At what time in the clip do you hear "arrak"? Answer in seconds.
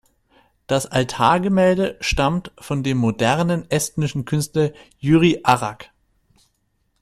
5.43-5.91